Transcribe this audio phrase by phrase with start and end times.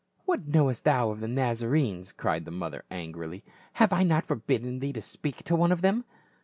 [0.25, 4.93] "What knowest thou of the Nazarenes?" cried the mother angrily." Have I not forbidden thee
[4.93, 6.05] to speak to one of them?"